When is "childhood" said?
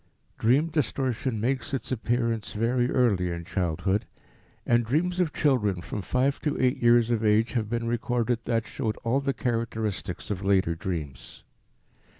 3.45-4.07